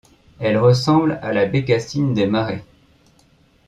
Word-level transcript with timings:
Elle 0.39 0.57
ressemble 0.57 1.19
à 1.21 1.31
la 1.31 1.45
Bécassine 1.45 2.15
des 2.15 2.25
marais. 2.25 2.65